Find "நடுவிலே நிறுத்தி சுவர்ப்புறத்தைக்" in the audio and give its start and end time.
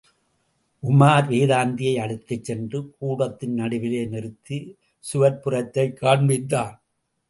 3.53-5.97